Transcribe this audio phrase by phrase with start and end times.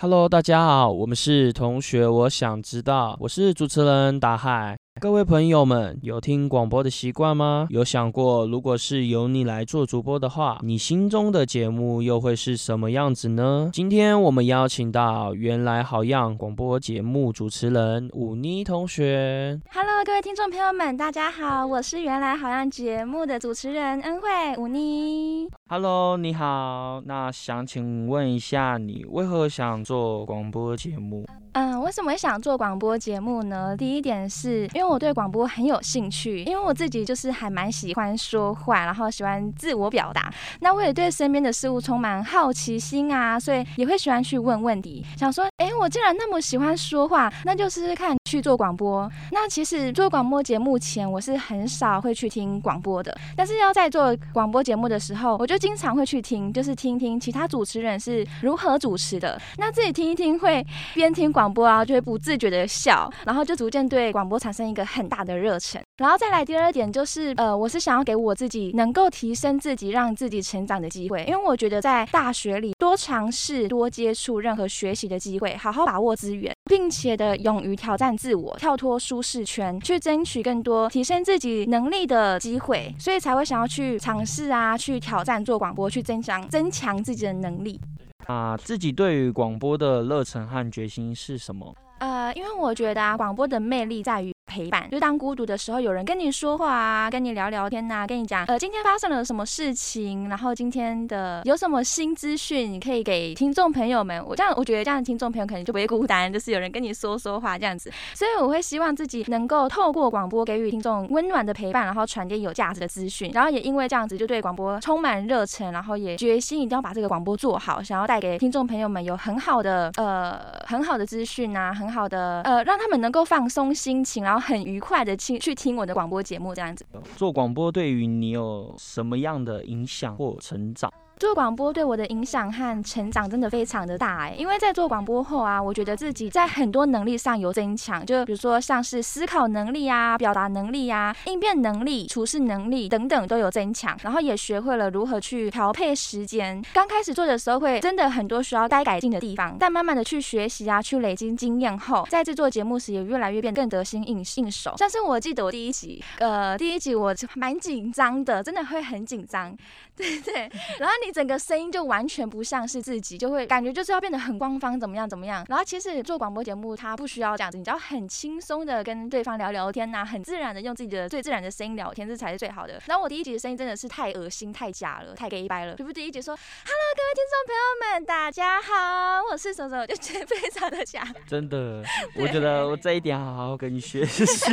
[0.00, 4.78] Hello，大家好，我们是同学，我想知道，我是主持人达海。
[5.00, 7.66] 各位朋友们，有听广播的习惯吗？
[7.70, 13.70] 有想过，如果是由你来做主播的话，你心中的节目又会是什么样子呢？
[13.72, 19.60] 今天我们邀请到原来好样广播节目主持人武妮同学。
[19.72, 25.48] Hello，各位听众朋友们，大家好，我是原来好样节目的主持人恩惠武妮。
[25.68, 27.02] Hello，你好。
[27.04, 31.26] 那想请问一下，你为何想做广播节目？
[31.52, 33.76] 嗯，为什么会想做广播节目呢？
[33.76, 40.32] 第一点是因为我对广播很有兴趣，因为我自己就是还蛮喜欢说话，然后喜欢自我表达。
[40.60, 49.10] 那我也对身边的事物充满好奇心啊，所以也会喜欢去问问题，想说，哎，我既然那么喜欢说话，那就试试看去做广播。
[49.32, 61.48] 那其实做广播节目前，我是很少会去听广播的，但是要在做广播节目的时候，我就经常会去听，就是听听其他主持人是如何主持的，那自己听一听，会边听广。
[61.48, 65.80] 播啊，就会不自觉的笑，然后就逐渐对广播产生一个很大的热忱。
[65.96, 87.80] 然后再来第二点就是，呃，我是想要给我自己能够提升自己、让自己成长的机会，因为我觉得在大学里尝试、多接触任何学习的机会，好好把握资源，并且的勇于挑战自我，跳脱舒适圈，去争取更多提升自己能力的机会，所以才会想要去尝试啊，去挑战做广播，去增强增强自己的能力。
[88.26, 91.72] 啊，自己对于广播的热忱和决心是什么？
[92.00, 94.34] 呃，因为我觉得啊，广播的魅力在于。
[94.58, 104.20] 陪伴，就当孤独的时候，有人跟你说话啊，跟你聊聊天呐，跟你讲，呃，今天发生了什么事情，然后今天的有什么新资讯，你可以给听众朋友们。
[104.26, 107.88] 我这样，我觉得这样的听众朋友可能就不会孤单，就是有人跟你说说话这样子。
[108.14, 113.30] 所以我会希望自己能够透过广播给予听众温暖的陪伴，然后传递有价值的资讯。
[113.32, 124.47] 然后也因为这样子，就对广播充满热忱，然后也决心一定要把这个广播做好，想要带给听众朋友们有很好的呃很好的资讯啊，很好的呃让他们能够放松心情，然后。
[124.48, 126.82] 很愉快的去去听我的广播节目，这样子。
[127.16, 130.90] 做广播对于你有什么样的影响或成长？
[131.18, 146.62] 做广播对我的影响和成长真的非常的大哎，因为在做广播后啊，我觉得自己在很多能力上有增强，就比如说像是思考能力啊、表达能力啊、应变能力、处事能力等等都有增强，然后也学会了如何去调配时间。
[146.72, 154.74] 刚开始做的时候会真的很多需要该改进的地方，但慢慢的去学习啊，去累积经验后，在制作节目时也越来越变更得心应手。
[154.78, 159.56] 像是我记得我第一集，呃，第一集我蛮紧张的，真的会很紧张，
[159.96, 160.48] 对对，
[160.78, 161.07] 然后你。
[161.08, 165.42] 你整个声音就完全不像是自己，就会感觉就是要变得很官方，怎么样怎么样。
[165.48, 172.78] 然后其实做广播节目，它不需要这样子，你只要很轻松的跟对方聊聊天呐，很自然的用自己的最自然的声音聊天，这才是最好的。
[172.84, 175.74] 然后我第一集的声音真的是太恶心、太假了、太 gay 掰了。
[175.76, 181.02] 就是第一集说，Hello，各位听众朋友们，大家好，我是手手，就觉得非常的假。
[181.26, 181.82] 真的，
[182.16, 184.52] 我觉得我这一点好好跟你学习。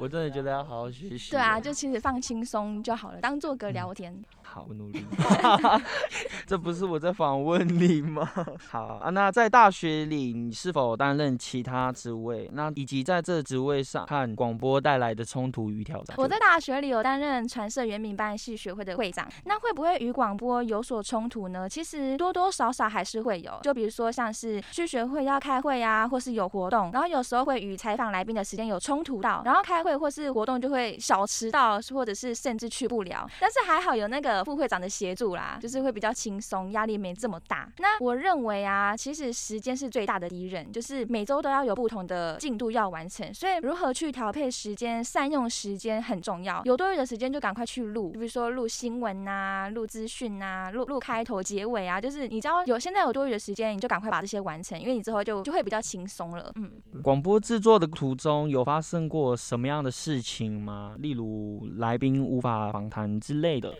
[0.00, 1.32] 我真的觉得要好好学习。
[1.32, 4.16] 对啊，就其实放轻松就好了，当做个聊天。
[4.50, 5.04] 好我努力，
[6.46, 8.26] 这不是我在访问你吗？
[8.70, 12.48] 好啊，那在大学里，你是否担任其他职位？
[12.54, 16.16] 那以及在这职位上，看广播带来的冲突与挑战。
[16.16, 21.68] 我在大学里有担任传社原民办系学会的会长，那会不会与广播有所冲突呢？
[21.68, 33.28] 其实多多少少还是会有，就比如说像是去学会要开会啊，或是有活动，然后有时候会与采访来宾的时间有冲突到，然后开会或是活动就会小迟到，或者是甚至去不了。
[33.38, 34.37] 但是还好有那个。
[34.44, 37.70] 副会长的协助啦，就是会比较轻松，压力没这么大。
[37.78, 46.62] 那我认为啊，其实时间是最大的敌人，就是每周都要有不同的进度要完成，所以如何去调配时间、善用时间很重要。
[46.64, 56.52] 有多余的时间就赶快去录，比如说录新闻呐、录资讯呐、录录开头、结尾啊，就是你知道有现在有多余的时间，你就赶快把这些完成，因为你之后就就会比较轻松了。
[56.56, 56.70] 嗯，
[57.02, 60.94] 广播制作的途中有发生过什么样的事情吗？
[60.98, 63.72] 例如来宾无法访谈之类的？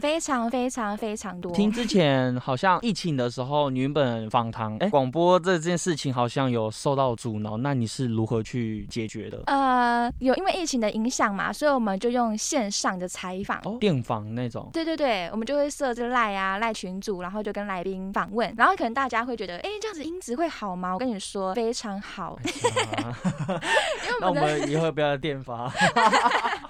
[0.00, 0.10] 嗯。
[0.10, 1.52] 非常非常非常多。
[1.52, 9.42] 听之前好像疫情的时候，你原本访谈哎广播这件事情好像有受到阻挠，那你是如何去解决的？
[9.46, 14.68] 呃，有因为疫情的影响嘛，所以我们就用线上的采访，电访那种。
[14.72, 20.92] 对对对，我们就会设置赖啊赖群组，然后就跟来宾访问，然后可能大家会觉得，哎，这样子音质会好吗？
[20.94, 22.38] 我跟你说，非常好。
[24.20, 25.70] 那我们以后不要电访。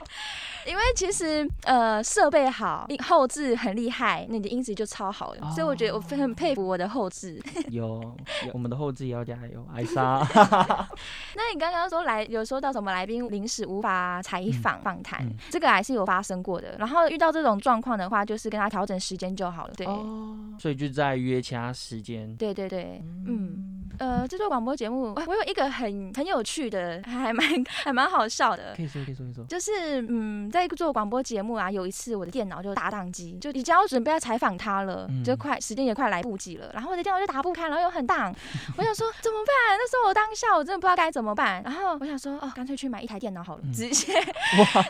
[0.67, 7.41] 因为其实呃设备好，后置很厉害，那你的音质就超好的，所以我觉得我很佩服我的后置。
[7.71, 8.01] 有，
[8.47, 10.19] 有我们的后置也要加油，艾莎。
[11.35, 16.77] 那你刚刚说来有说到什么来宾临时无法采访访谈，这个还是有发生过的。
[16.79, 19.75] 然后遇到这种状况的话，就是跟他调整时间就好了。
[19.77, 22.37] 对，哦所以就在约其他时间。
[22.37, 23.80] 对对对，嗯。
[24.01, 28.73] 呃，制作广播节目，我有一个很很有趣的，还蛮还蛮好笑的。
[28.75, 29.45] 可以说，可以说，可以说。
[29.45, 36.71] 就是嗯，在做广播节目啊，有一次我的电脑就打宕机，就已经要准备要采访他了，就快时间也快来不及了。
[36.73, 38.35] 然后我的电脑就打不开，然后又很宕，
[38.79, 39.77] 我想说怎么办？
[39.77, 41.63] 那时候我当下我真的不知道该怎么办。
[41.63, 44.15] 然后我想说，哦，干脆去买一台电脑好了，直接。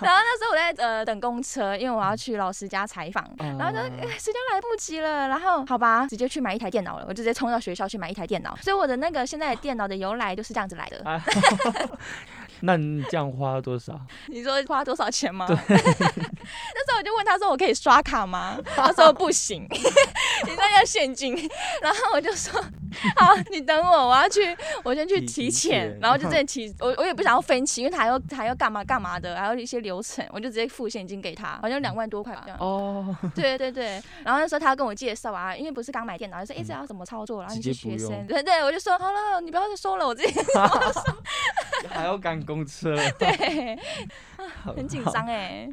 [0.00, 3.28] 然后那时候我在呃等公车，因为我要去老师家采访。
[3.38, 7.06] 然后就时间来不及了，然后好吧，直接去买一台电脑了。
[7.08, 8.56] 我就直接冲到学校去买一台电脑。
[8.62, 11.02] 所以我的那个现在的电脑的由来就是这样子来的。
[12.62, 13.98] 那你这样花多少？
[14.28, 15.46] 你说花多少钱吗？
[15.48, 21.34] 那时候我就问他说：“我可以刷卡吗？”他说：“不行， 你说要现金。”
[21.80, 22.62] 然后我就说
[23.16, 32.58] ：“好，你等我，我要去，我先去提钱。”然后就这提，我我也不想要分期，因为他要还要干嘛干嘛的，还有一些流程，我就直接付现金给他，好像两万多块这样。
[32.58, 34.02] 哦，对对对。
[34.24, 40.40] 然后那时候他要跟我介绍啊，因为不是刚买电脑，就说：“哎，这要怎么操作？”然后你是学生，对对，我就说：“好了，你不要再说了，我自己。
[41.88, 43.78] ”还要赶公车， 对，
[44.62, 45.68] 很紧张哎。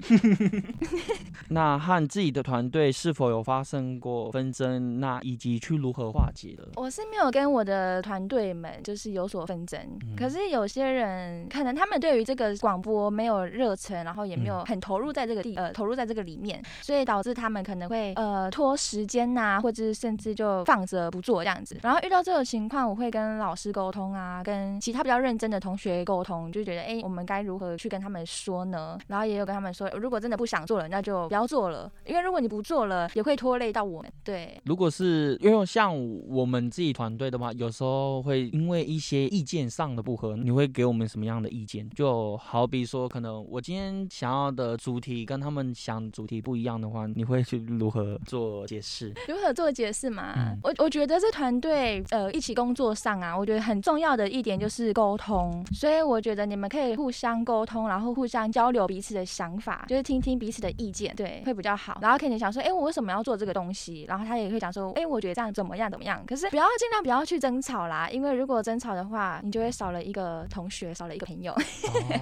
[1.50, 5.00] 那和自己的团队是否有发生过纷争？
[5.00, 6.68] 那以及去如何化解的？
[6.76, 9.80] 我是没有跟我的团队们就是有所纷争，
[10.18, 21.78] 可是有些人可能他们对于这个广播没有热忱，然后也没有很投入在这个地呃投入在这个里面，所以导致他们可能会呃拖时间呐，或者甚至就放着不做这样子。
[21.82, 28.77] 然后遇到这种情况，我会跟老师沟通啊，跟其他比较认真的同学沟通，就觉得哎，我们该如何去跟他们说呢？
[29.08, 34.12] 然后也有跟他们说，如果真的不想做了，那就不要做了，因为如果你不做了，也会拖累到我们。
[34.24, 35.94] 对，如果是因为像
[36.28, 41.90] 我们自己团队的话，有时候会因为一些意见上的不合，你会给我们什么样的意见？
[41.92, 49.14] 就好比说，可能我今天想要的主题跟他们想主题不一样的话，你会去如何做解释？
[49.28, 50.56] 如何做解释嘛？
[50.64, 61.98] 我我觉得这团队呃一起工作上啊，我觉得很重要的一点就是沟通，所以我觉得你们可以互相沟通，然后互相交流彼此的想法，就是听听彼此的意见，对，会比较好。
[62.02, 64.06] 然后可以想说，哎，我为什么要做这个东西？
[64.08, 66.24] 然后他也会讲说，哎，我觉得这样怎么样怎么样。
[66.26, 71.54] 可是不要尽量不要去争吵啦，因为如果争吵的话，你就会少了一个同学，少了一个朋友。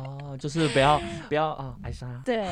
[0.03, 2.21] 哦，就是不要不要啊，艾莎。
[2.25, 2.47] 对，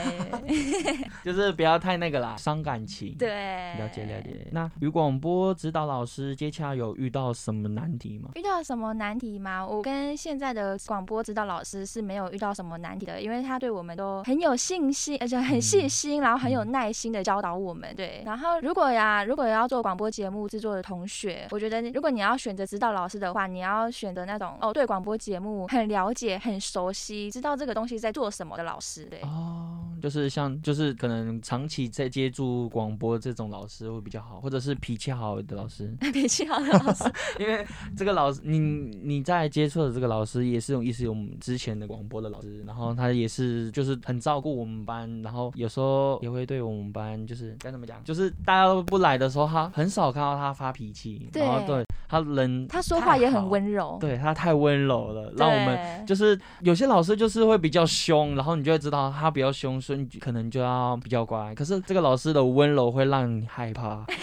[1.23, 3.15] 就是不要太那个啦，伤感情。
[3.17, 3.29] 对，
[3.75, 4.47] 了解了解。
[4.51, 8.29] 那与广播指导老师接洽有遇到什么难题吗？
[8.35, 9.65] 遇到什么难题吗？
[9.65, 17.93] 我跟现在的广播指导老师是没有遇到什么难题的，因为他对我们都很有信心，而且很细心，然后很有耐心的教导我们。
[17.95, 29.05] 对，然后如果呀，如果要做广播节目制作的同学，我觉得如果你要选择指导老师的话，你要选择那种哦，对广播节目很了解、很熟悉，知道这个东西在做什么的老师。
[29.05, 37.03] 对，哦，就是像就是可能长期在接触广播这种老师会比较好，或者是脾气好的老师， 脾气好的老师，
[37.39, 37.65] 因为
[37.97, 61.53] 这个老师你你在接触的这个老师也是用意思我们之前的广播的老师，然后他也是就是很照顾我们班，然后有时候也会对我们班就是该怎么讲，就是大家都不来的时候，他很少看到他发脾气，然后对他人他说话也很温柔，对他太温柔了，让我们就是有些老师就是会比较凶，然后你就会知道他比较凶，所以你可能就要比较乖。
[61.55, 64.05] 可是这个老师的温柔会让你害怕。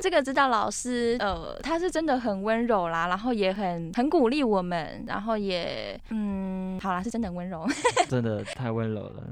[0.00, 7.66] 这个指导老师呃，他是真的很温柔啦，然后也很很鼓励我们，然后也嗯，好啦，是真的温柔，
[8.08, 9.22] 真的太温柔了。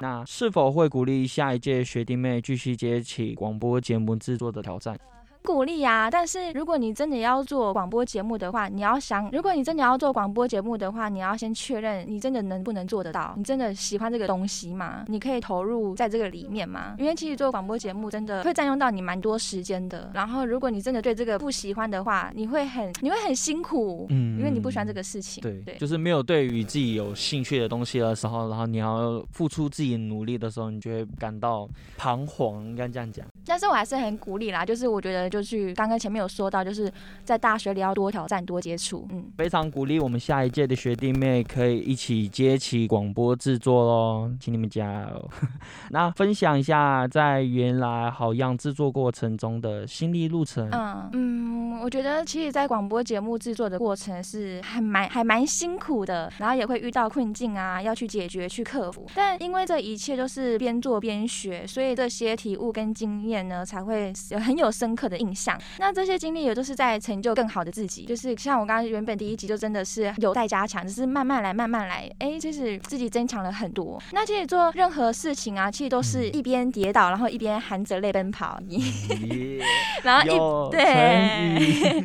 [0.00, 4.98] 那是否会鼓励下一届学弟妹继续接起广播节目制作的挑战？
[5.44, 15.04] 鼓励呀，但是如果你真的要做广播节目的话，你要想，如果你真的要做广播节目的话，你要先确认你真的能不能做得到，你真的喜欢这个东西吗？
[15.06, 16.94] 你可以投入在这个里面吗？
[16.98, 20.10] 因为其实做广播节目真的会占用到你蛮多时间的。
[20.14, 25.42] 然后如果你真的对这个不喜欢的话，你会很你会很辛苦，嗯，因为你不喜欢这个事情。
[25.42, 33.26] 对对，就是没有对于自己有兴趣的东西的时候，然后你要付出自己努力的时候，你就会感到彷徨，应该这样讲。
[33.46, 36.90] 但是我还是很鼓励啦，就是我觉得就是刚刚前面有说到，就是
[37.24, 45.30] 在大学里要多挑战、多接触，嗯，非常鼓励我们下一届的学弟妹可以一起接起广播制作喽，请你们加油。
[45.90, 50.68] 那分享一下在原来好样制作过程中的心历路程。
[50.70, 51.44] 嗯嗯。
[51.74, 59.06] 嗯，我觉得其实，在广播节目制作的过程是还蛮还蛮辛苦的，然后也会遇到困境啊，要去解决、去克服。
[59.14, 65.60] 但因为这一切都是边做边学，所以这些体悟跟经验呢，才会有 很有深刻的印象。
[65.78, 68.04] 那这些经历也都是在成就更好的自己。
[68.04, 72.10] 就是像我刚刚原本第一集就真的是有待加强，只是慢慢来，慢慢来。
[72.18, 74.00] 哎，就是自己增强了很多。
[74.12, 78.58] 那其实做任何事情啊，其实都是一边跌倒，然后一边含着泪奔跑。
[80.02, 82.04] 然后一对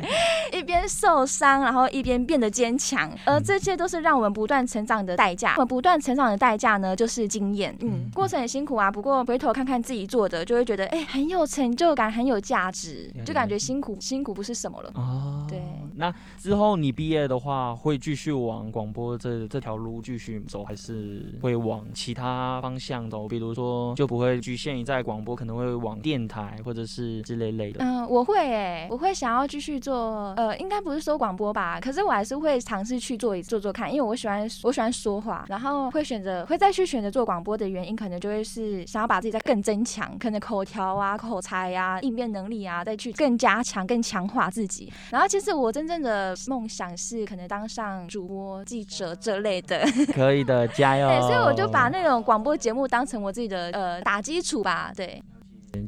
[0.60, 5.54] 一边受伤，然后一边变得坚强，而这些都是让我们不断成长的代价。
[5.56, 7.74] 我们不断成长的代价呢，就是经验。
[7.80, 14.92] 嗯，过程很辛苦啊，不过回头看看自己做的，就会觉得哎，很有成就感，很有价值，就感觉辛苦辛苦不是什么了。
[14.94, 15.62] 哦，对。
[16.00, 23.28] 那之后你毕业的话，会继续往广播这这条路继续走，还是会往其他方向走？
[23.28, 27.84] 比如说，就不会局限于在广播，可能会往电台或者是之类类的。
[27.84, 44.90] 嗯，我会诶，我会想要继续做，呃，应该不是说广播吧，可是我还是会尝试去做一做做看，因为我喜欢我喜欢说话，然后会选择会再去选择做广播的原因，可能就会是想要把自己再更增强，可能口条啊、口才啊、应变能力啊，再去更加强、更强化自己。
[45.10, 49.80] 然后其实我真正的梦想是可能当上主播、记者这类的。
[50.14, 51.08] 可以的，加油！
[51.08, 55.20] 对，所以我就把那种广播节目当成我自己的呃打基础吧，对。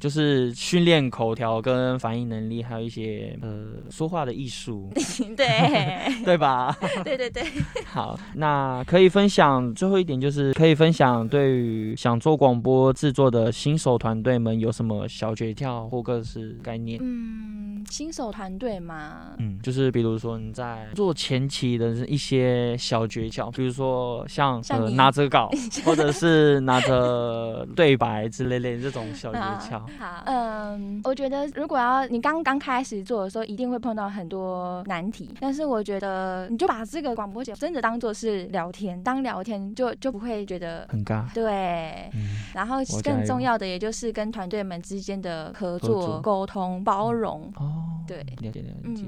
[0.01, 4.91] 就是训练口条跟反应能力，还有一些呃说话的艺术，
[5.37, 5.47] 对
[6.25, 6.77] 对吧？
[7.05, 7.45] 对对对。
[7.85, 16.99] 好，那可以分享最后一点，就是可以分享对于想做广播制作的新手团队们有什么小诀窍或者是概念？
[17.03, 25.51] 嗯，新手团队嘛，嗯，就是比如说你在做前期的一些小诀窍，比如说像呃拿着稿，
[25.85, 29.72] 或者是拿着对白之类类这种小诀窍。
[29.99, 35.35] 好，嗯，我觉得如果要你刚刚开始做的时候，一定会碰到很多难题。
[35.41, 41.33] 但是我觉得你就把这个广播节目真的当做是聊天，当聊天就就不会觉得很尬。
[41.33, 42.11] 对，
[42.55, 47.52] 然后更重要的也就是跟团队们之间的合作、沟通、包容。
[47.57, 49.05] 哦，对，了解了解。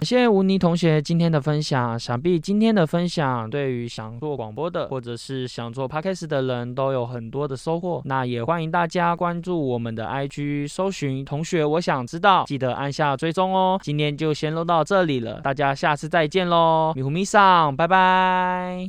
[0.00, 8.00] 感谢吴妮同学今天的分享，想必今天的分享对于想做广播的或者是想做 podcast 的人都有很多的收获。
[8.04, 13.76] 那也欢迎大家关注我们的 IG，搜寻同学我想知道，记得按下追踪哦。
[13.82, 18.88] 今天就先录到这里了，大家下次再见喽，米糊米上，拜拜。